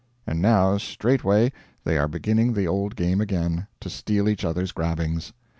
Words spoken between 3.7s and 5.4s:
to steal each other's grabbings.